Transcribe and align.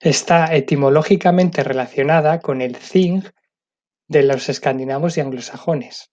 Está 0.00 0.54
etimológicamente 0.54 1.64
relacionada 1.64 2.38
con 2.40 2.60
el 2.60 2.76
"thing" 2.76 3.22
de 4.08 4.22
los 4.24 4.50
escandinavos 4.50 5.16
y 5.16 5.22
anglosajones. 5.22 6.10